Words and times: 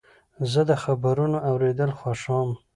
زه 0.51 0.61
د 0.69 0.71
خبرونو 0.83 1.37
اورېدل 1.49 1.91
خوښوم. 1.99 2.49